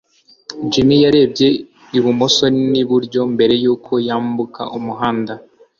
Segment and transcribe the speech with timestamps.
[0.71, 1.47] jim yarebye
[1.97, 5.33] ibumoso n'iburyo mbere yuko yambuka umuhanda